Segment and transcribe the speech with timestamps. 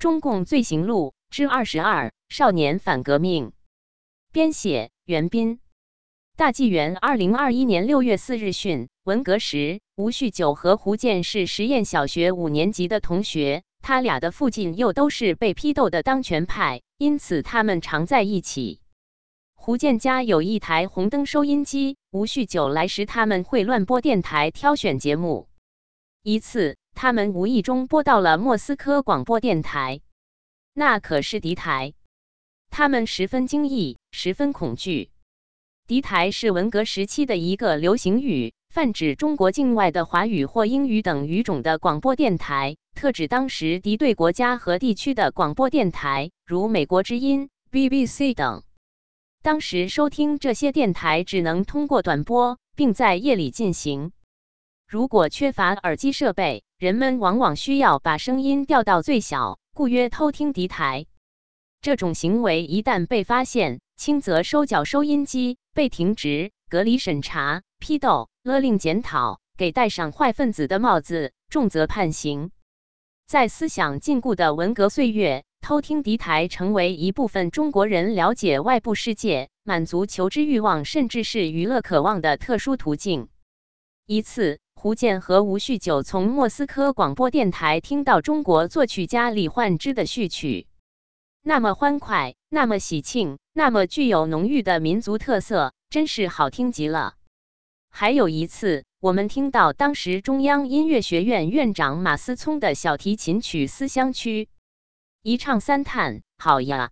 [0.00, 3.52] 中共罪行录之二十二：少年反革命。
[4.32, 5.60] 编写：袁斌。
[6.38, 18.80] 大纪元二零二一年六月四日讯：文革时，吴旭九和胡建是实验小学五年级的同学，他俩的父亲又都是被批斗的当权派，因此他们常在一起。
[19.54, 25.50] 胡建家有一台红灯收音机，吴旭九来时，他们会乱播电台挑选节目。
[26.22, 26.78] 一次。
[26.94, 30.00] 他们无意中播到了莫斯科广播电台，
[30.74, 31.94] 那可是敌台。
[32.70, 35.10] 他们十分惊异，十分恐惧。
[35.86, 48.62] 敌台是文革时期的一个流行语，泛指中国境外的华语或英语等语种的广播电台，特指当时敌对国家和地区的广播电台，如美国之音、BBC 等。
[49.42, 54.12] 当时收听这些电台只能通过短波，并在夜里进行。
[54.86, 61.04] 如果缺乏耳机设备，人们往往需要把声音调到最小，故曰偷听敌台。
[61.82, 72.50] 这种行为一旦被发现，轻则收缴收音机，被停职、隔离审查、批斗、勒令检讨，给戴上坏分子的帽子；重则判刑。
[73.26, 83.28] 在思想禁锢的文革岁月，偷听敌台成为一部分中国人了解外部世界、满足求知欲望，甚至是娱乐渴望的特殊途径。
[84.06, 84.60] 一次。
[84.80, 90.68] 胡建和吴旭九从莫斯科广播电台听到中国作曲家李焕之的序曲，
[91.42, 97.16] 那么欢快，那么喜庆，那么具有浓郁的民族特色，真是好听极了。
[97.90, 104.44] 还有一次，我们听到当时中央音乐学院院长马思聪的小提琴曲《思乡曲》，
[105.20, 106.90] 一唱三叹，好呀。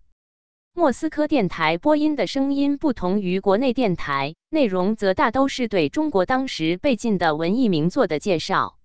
[0.73, 8.77] 莫斯科电台播音的声音不同于国内电台，内容则大都是对中国当时被禁的文艺名作的介绍。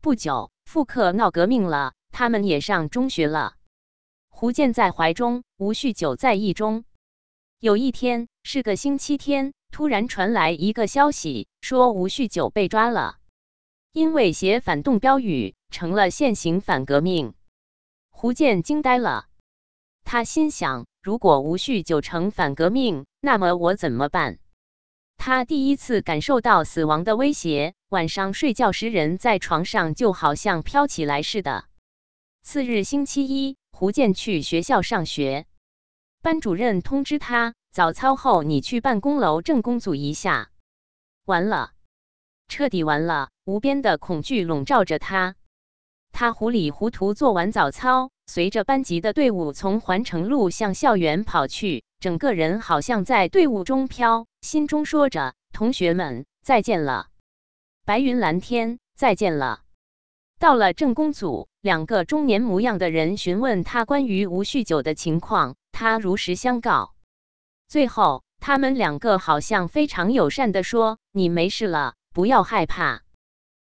[0.00, 3.54] 不久，复课闹革命了，他们也上中学了。
[4.28, 6.84] 胡建在怀中，吴旭九在意中。
[7.58, 13.16] 有一天是个星期天，突然传来一个消息，说吴旭九被抓了，
[13.92, 17.34] 因为写反动标语，成了现行反革命。
[18.10, 19.27] 胡建惊呆了，
[20.08, 20.86] 他心想。
[21.02, 24.38] 如果无序九成反革命，那么我怎么办？
[25.18, 27.74] 他第一次感受到死亡的威胁。
[27.90, 31.66] 晚上睡觉时，人在床上就好像飘起来似的。
[32.40, 35.44] 次日星期一，胡建去学校上学，
[36.22, 40.50] 班主任通知他，早操后你去办公楼正工组一下。
[41.26, 41.72] 完了，
[42.48, 43.28] 彻底完了！
[43.44, 45.34] 无边的恐惧笼罩着他。
[46.20, 48.10] 他糊里糊涂做完早操。
[48.26, 57.06] 随着班级的队伍从环城路向校园跑去，整个人好像在队伍中飘，心中说着：“同学们，再见了，
[57.84, 59.60] 白云蓝天，再见了。”
[60.40, 66.94] 到了政工组，两个中年模样的人询问他关于吴酗酒的情况，他如实相告。
[67.68, 73.02] 最后，他们两个好像非常友善地说：“你没事了，不要害怕。”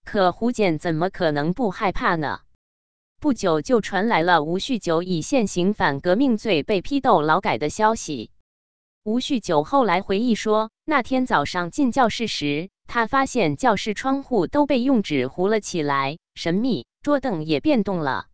[0.04, 2.42] 可胡简怎么可能不害怕呢？
[3.20, 8.32] 不久就传来了吴旭九以现行反革命罪被批斗劳改的消息。
[9.04, 18.28] 吴旭九后来回忆说，那天早上进教室时，他发现教室窗户都被用纸糊了起来，神秘，桌凳也变动了。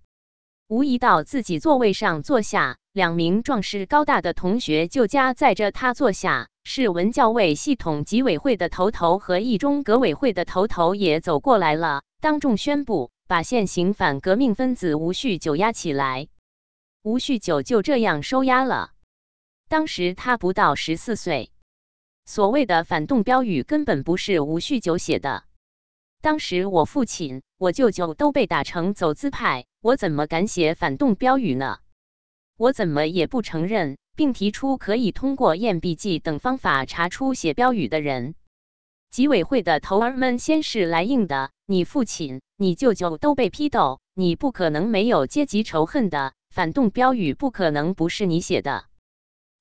[0.68, 13.10] 吴一到自己座位上坐下，两名壮实高大的同学就夹载着他坐下，是文教委系统纪委会的头头和一中革委会的头头也走过来了，当众宣布。
[13.26, 16.30] 把现行反革命分子吴旭九押起来，
[17.04, 18.92] 吴旭九就这样收押了。
[19.68, 21.52] 当时他不到十四岁，
[22.26, 25.44] 所谓的反动标语根本不是吴旭九写的。
[26.22, 31.78] 当时我父亲、我舅舅都被打成走资派，我怎么敢写反动标语呢？
[32.58, 38.36] 我怎么也不承认，并提出可以通过验笔记等方法查出写标语的人。
[39.10, 48.84] 集委会的头儿们先是来硬的，你父亲、你舅舅都被批斗，你不可能没有阶级仇恨的，反动标语不可能不是你写的。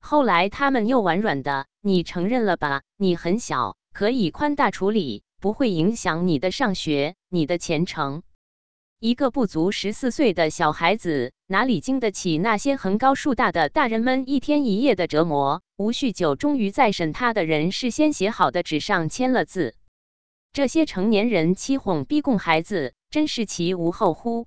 [0.01, 2.83] 后来他们又婉软的，你承认了吧？
[2.97, 8.25] 你很小，可以宽大处理，不会影响你的上学、你的前程。
[9.01, 15.63] 一个不足十四岁的小孩子，哪里经得起那些横高竖大的大人们一天一夜的折磨？
[15.77, 19.77] 吴旭九终于在审他的人事先写好的纸上签了字。
[20.53, 24.47] 这些成年人欺哄逼供孩子，真是其无后乎？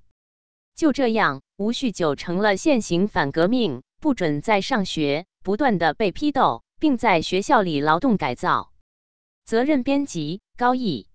[0.76, 8.74] 就这样，吴旭九成了现行反革命，不准再上学，不断的被批斗，并在学校里劳动改造。
[9.46, 11.08] 责任编辑：高毅。